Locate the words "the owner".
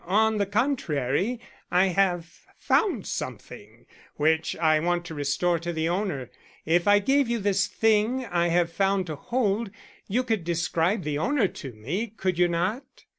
5.71-6.31, 11.03-11.47